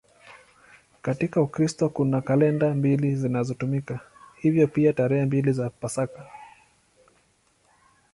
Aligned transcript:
Katika 1.01 1.41
Ukristo 1.41 1.89
kuna 1.89 2.21
kalenda 2.21 2.73
mbili 2.73 3.15
zinazotumika, 3.15 3.99
hivyo 4.37 4.67
pia 4.67 4.93
tarehe 4.93 5.25
mbili 5.25 5.51
za 5.53 5.69
Pasaka. 5.69 6.27